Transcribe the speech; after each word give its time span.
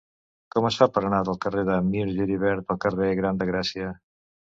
Com 0.55 0.67
es 0.69 0.77
fa 0.81 0.87
per 0.95 1.03
anar 1.09 1.19
del 1.27 1.37
carrer 1.45 1.65
de 1.69 1.77
Mir 1.91 2.09
Geribert 2.17 2.77
al 2.77 2.83
carrer 2.89 3.15
Gran 3.25 3.43
de 3.45 3.53
Gràcia? 3.55 3.97